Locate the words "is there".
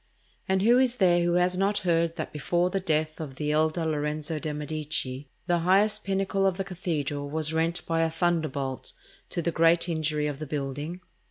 0.79-1.23